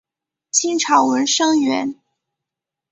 [0.49, 1.93] 清朝文生员。